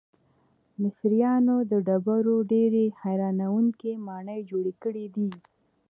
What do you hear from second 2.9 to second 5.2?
حیرانوونکې ماڼۍ جوړې کړې